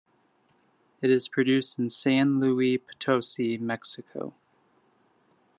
It 1.03 1.11
is 1.11 1.27
produced 1.29 1.77
in 1.77 1.91
San 1.91 2.39
Luis 2.39 2.79
Potosi, 2.87 3.59
Mexico. 3.59 4.33